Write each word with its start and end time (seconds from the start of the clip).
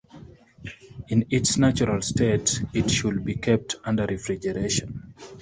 In 1.09 1.27
its 1.29 1.57
natural 1.59 2.01
state, 2.01 2.59
it 2.73 2.89
should 2.89 3.23
be 3.23 3.35
kept 3.35 3.75
under 3.85 4.07
refrigeration. 4.07 5.13